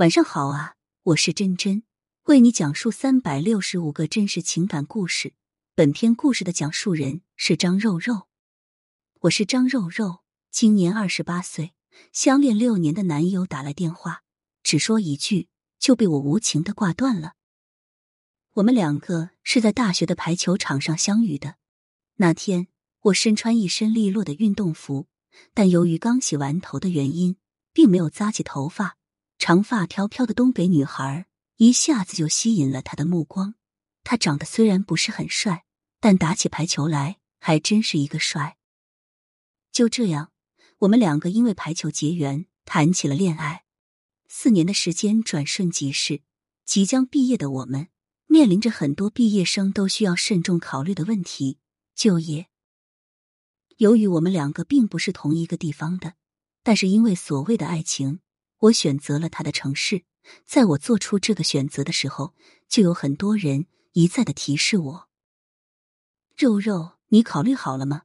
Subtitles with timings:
[0.00, 1.82] 晚上好啊，我是真真，
[2.22, 5.34] 为你讲述三百六十五个真实情感故事。
[5.74, 8.26] 本篇故事的讲述人是张肉肉，
[9.20, 11.74] 我是张肉肉，今年二十八岁，
[12.14, 14.22] 相恋六年的男友打来电话，
[14.62, 17.34] 只说一句就被我无情的挂断了。
[18.52, 21.56] 我们两个是在大学的排球场上相遇的，
[22.14, 22.68] 那天
[23.02, 25.08] 我身穿一身利落的运动服，
[25.52, 27.36] 但由于刚洗完头的原因，
[27.74, 28.96] 并没有扎起头发。
[29.40, 31.26] 长发飘飘的东北女孩
[31.56, 33.54] 一下子就吸引了他的目光。
[34.04, 35.64] 他长得虽然不是很帅，
[35.98, 38.58] 但打起排球来还真是一个帅。
[39.72, 40.30] 就这样，
[40.80, 43.64] 我们两个因为排球结缘，谈起了恋爱。
[44.28, 46.20] 四年的时间转瞬即逝，
[46.66, 47.88] 即将毕业的我们
[48.26, 51.58] 面临着很多毕业生都需要慎重考虑的问题：
[51.94, 52.48] 就业。
[53.78, 56.16] 由于我们两个并不是同一个地方的，
[56.62, 58.20] 但是因为所谓的爱情。
[58.60, 60.04] 我选择了他的城市，
[60.44, 62.34] 在我做出这个选择的时候，
[62.68, 65.08] 就有很多人一再的提示我
[66.36, 68.02] ：“肉肉，你考虑好了吗？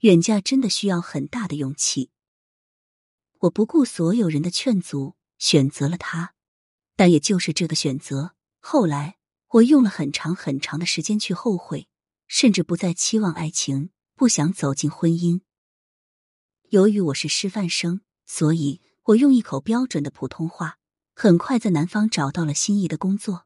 [0.00, 2.10] 远嫁真的需要很大的勇气。”
[3.40, 6.34] 我不顾所有人的劝阻，选择了他。
[6.96, 9.16] 但也就是这个选择，后来
[9.48, 11.88] 我用了很长很长的时间去后悔，
[12.28, 15.40] 甚至不再期望爱情，不想走进婚姻。
[16.68, 18.82] 由于我是师范生，所以。
[19.08, 20.78] 我用一口标准的普通话，
[21.14, 23.44] 很快在南方找到了心仪的工作。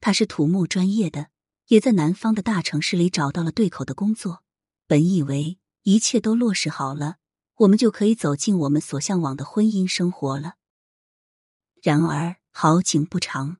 [0.00, 1.28] 他是土木专业的，
[1.66, 4.42] 也在南方的大城市里找到了对口的工作。
[4.86, 7.16] 本以为一切都落实好了，
[7.56, 10.54] 我们就可以走进我们所向往的婚姻生活了。
[11.82, 13.58] 然而好景不长，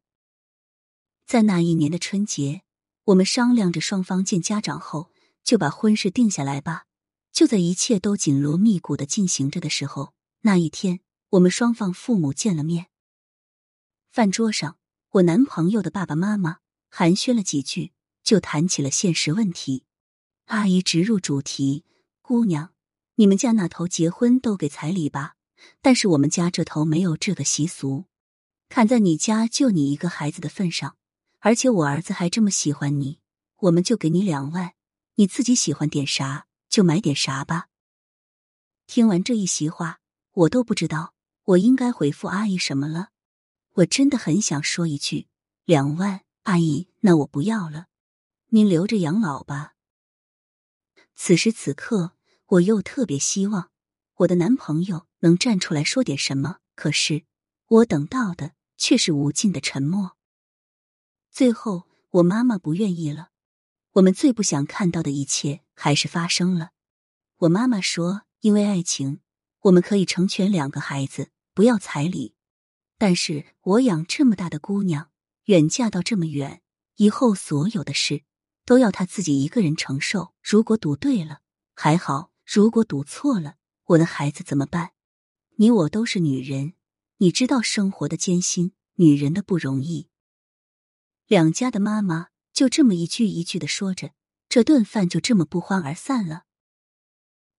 [1.27, 2.63] 在那一年的春节，
[3.05, 5.11] 我们商量着双方见家长后
[5.45, 6.85] 就把婚事定下来吧。
[7.31, 11.01] 就在一切都紧锣密鼓的进行着的时候，那一天。
[11.31, 12.87] 我们双方父母见了面，
[14.11, 14.79] 饭桌上，
[15.11, 19.85] 我男朋友的爸爸妈妈寒暄了几句，就谈起了现实问题。
[20.45, 21.85] 阿姨直入主题
[22.23, 22.73] ：“姑娘，
[23.17, 25.35] 你们家那头结婚都给彩礼吧？
[25.83, 28.05] 但是我们家这头没有这个习俗。
[28.69, 30.97] 看在你家就你一个孩子的份上，
[31.41, 33.19] 而且我儿子还这么喜欢你，
[33.57, 34.75] 我们就给你两万，
[35.17, 37.67] 你自己喜欢点啥就买点啥吧。”
[38.87, 39.99] 听完这一席话，
[40.33, 41.16] 我都不知道。
[41.47, 43.11] 我应该回复阿姨什么了？
[43.75, 45.29] 我真的很想说一句
[45.65, 47.87] ：“两万，阿姨，那我不要了，
[48.49, 49.75] 您留着养老吧。”
[51.15, 53.71] 此时此刻，我又特别希望
[54.17, 57.25] 我的男朋友能站出来说点什么，可是
[57.69, 60.17] 我等到的却是无尽的沉默。
[61.31, 63.31] 最后，我妈妈不愿意了，
[63.93, 66.71] 我们最不想看到的一切还是发生了。
[67.37, 69.21] 我妈妈说：“因为爱情，
[69.61, 72.35] 我们可以成全两个孩子。”不要彩礼，
[72.99, 75.11] 但是我养这么大的姑娘，
[75.45, 76.61] 远嫁到这么远，
[76.97, 78.25] 以后所有的事
[78.67, 80.35] 都要她自己一个人承受。
[80.43, 81.41] 如果赌对了
[81.75, 84.91] 还好，如果赌错了，我的孩子怎么办？
[85.55, 86.75] 你我都是女人，
[87.17, 90.11] 你知道生活的艰辛，女人的不容易。
[91.27, 94.11] 两家的妈妈就这么一句一句的说着，
[94.51, 96.43] 这顿饭就这么不欢而散了。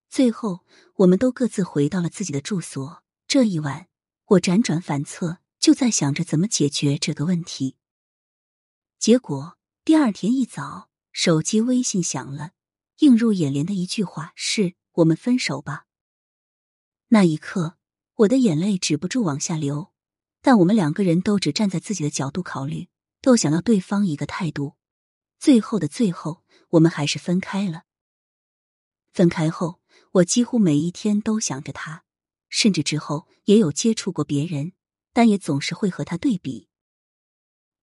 [0.07, 0.63] 最后，
[0.97, 3.03] 我们都各自回到了自己的住所。
[3.27, 3.89] 这一晚，
[4.25, 7.75] 我辗转反侧，就在想着怎么解决这个问题。
[8.99, 12.51] 结果第二天一早，手机微信响了，
[12.99, 15.87] 映入眼帘的一句话是：“我们分手吧。”
[17.09, 17.77] 那一刻，
[18.15, 19.91] 我的眼泪止不住往下流。
[20.41, 22.87] 但我们两个人都只站在自己的角度考虑，
[23.19, 24.77] 都想要对方一个态度。
[25.37, 27.83] 最后的最后，我们还是分开了。
[29.11, 29.81] 分开后，
[30.13, 32.05] 我几乎每一天都想着他。
[32.49, 34.73] 甚至之后也有接触过别人，
[35.13, 36.69] 但也总是会和他对比。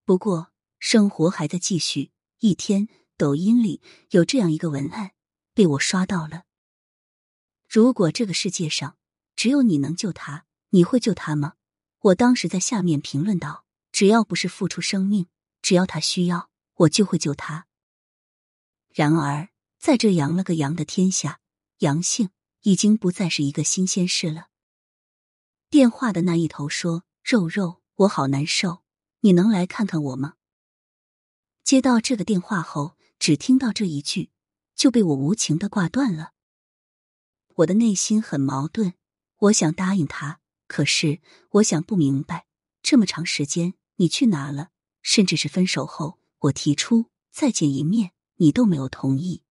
[0.05, 2.13] 不过生活还在继续。
[2.41, 3.81] 一天，抖音里
[4.11, 5.13] 有这样一个文案
[5.55, 6.45] 被我刷到了：
[7.67, 8.99] 如果这个世界上
[9.35, 11.55] 只有你能救他，你会救他吗？
[12.01, 15.29] 我当时在下面评论道：只要不是付出生命，
[15.63, 17.67] 只要他需要，我就会救他。
[18.91, 21.41] 然而，在这阳了个阳的天下，
[21.79, 22.29] 阳性
[22.63, 24.49] 已经不再是一个新鲜事了。
[25.75, 28.85] 电话的那一头说：“肉肉，我好难受，
[29.23, 30.35] 你能来看看我吗？”
[31.65, 34.31] 接到这个电话后，只听到这一句，
[34.77, 36.31] 就被我无情的挂断了。
[37.57, 38.95] 我的内心很矛盾，
[39.39, 40.39] 我想答应他，
[40.69, 41.21] 可是
[41.55, 42.47] 我想不明白，
[42.81, 44.71] 这么长时间你去哪了？
[45.03, 49.43] 甚至是分手后，我提出再见一面，你都没有同意。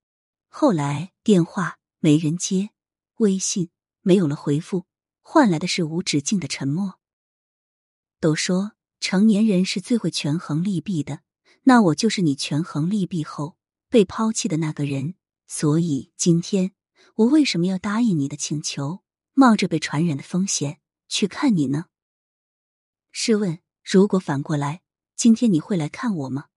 [0.48, 2.70] 后来电话没人接，
[3.16, 3.68] 微信
[4.00, 4.86] 没有了回复。
[5.26, 7.00] 换来的是无止境的沉默。
[8.20, 11.22] 都说成年人是最会权衡利弊的，
[11.62, 13.56] 那我就是你权衡利弊后
[13.88, 15.14] 被抛弃的那个人。
[15.46, 16.72] 所以今天
[17.16, 20.78] 我为什么要答应你的请求，冒着被传染的风险
[21.08, 21.86] 去看你呢？
[23.10, 24.82] 试问，如果反过来，
[25.16, 26.48] 今天你会来看我吗？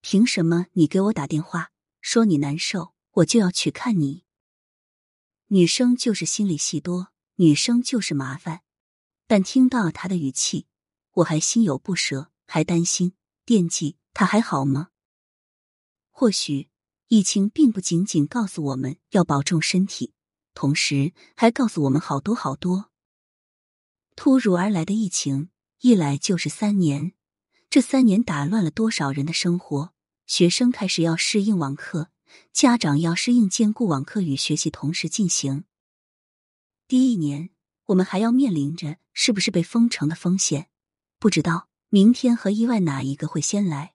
[0.00, 1.70] 凭什么你给我打电话
[2.00, 4.24] 说你难受，我就要去看你？
[5.48, 8.62] 女生就是心里戏多，女生就是麻烦。
[9.26, 10.66] 但听到他的语气，
[11.14, 14.88] 我还心有不舍，还担心惦记他还好吗？
[16.10, 16.68] 或许
[17.08, 20.14] 疫情并不仅仅告诉我们要保重身体，
[20.54, 22.90] 同时还告诉我们好多好多。
[24.14, 25.50] 突如而来的疫情，
[25.80, 27.12] 一来就是三年，
[27.68, 29.92] 这三年打乱了多少人的生活？
[30.26, 32.10] 学生开始要适应网课，
[32.52, 35.64] 家长要适应兼顾网课与学习同时进行。
[36.88, 37.50] 第一年。
[37.86, 40.68] 我们还要面临着是不是被封城的风险，
[41.20, 43.94] 不知道明天和意外哪一个会先来。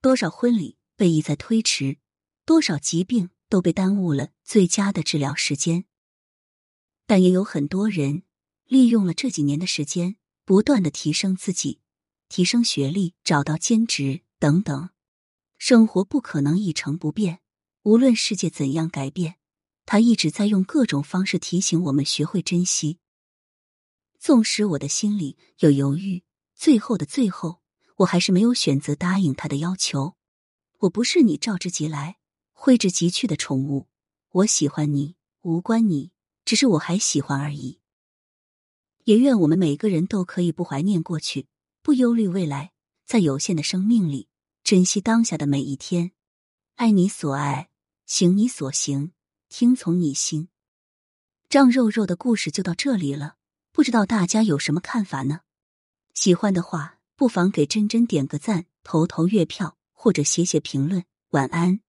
[0.00, 1.98] 多少婚礼被一再推迟，
[2.44, 5.86] 多少疾病都被耽误了最佳的治疗时间。
[7.08, 8.22] 但也有很多人
[8.66, 10.14] 利用了这几年的时间，
[10.44, 11.80] 不断的提升自己，
[12.28, 14.90] 提升学历，找到兼职等等。
[15.58, 17.40] 生活不可能一成不变，
[17.82, 19.38] 无论世界怎样改变，
[19.86, 22.98] 他一直在用各种方式提醒我们学会珍惜。
[24.18, 26.22] 纵使我的心里有犹豫，
[26.54, 27.60] 最后的最后，
[27.96, 30.16] 我还是没有选择答应他的要求。
[30.80, 32.16] 我不是你召之即来、
[32.52, 33.88] 挥之即去的宠物。
[34.30, 36.12] 我喜欢你，无关你，
[36.44, 37.80] 只是我还喜欢而已。
[39.04, 41.46] 也愿我们每个人都可以不怀念过去，
[41.82, 42.72] 不忧虑未来，
[43.04, 44.28] 在有限的生命里，
[44.62, 46.12] 珍惜当下的每一天，
[46.76, 47.68] 爱你所爱，
[48.06, 49.12] 行你所行，
[49.48, 50.48] 听从你心。
[51.48, 53.36] 张肉肉的故事就到这里了。
[53.70, 55.40] 不知道大家有什么看法呢？
[56.14, 61.04] 喜欢的话，不妨给真真点个赞，投投月票，或者写写评论。
[61.30, 61.83] 晚安。